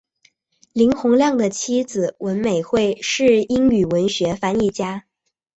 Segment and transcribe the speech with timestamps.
[0.73, 5.03] 林洪亮的妻子文美惠是英语文学翻译家。